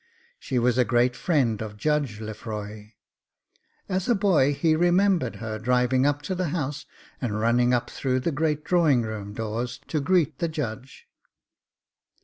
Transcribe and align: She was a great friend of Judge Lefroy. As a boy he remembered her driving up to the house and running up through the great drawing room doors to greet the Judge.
She 0.39 0.57
was 0.57 0.79
a 0.79 0.83
great 0.83 1.15
friend 1.15 1.61
of 1.61 1.77
Judge 1.77 2.19
Lefroy. 2.19 2.93
As 3.87 4.09
a 4.09 4.15
boy 4.15 4.51
he 4.55 4.75
remembered 4.75 5.35
her 5.35 5.59
driving 5.59 6.07
up 6.07 6.23
to 6.23 6.33
the 6.33 6.49
house 6.49 6.87
and 7.21 7.39
running 7.39 7.71
up 7.71 7.87
through 7.87 8.21
the 8.21 8.31
great 8.31 8.63
drawing 8.63 9.03
room 9.03 9.33
doors 9.35 9.79
to 9.89 9.99
greet 10.01 10.39
the 10.39 10.47
Judge. 10.47 11.05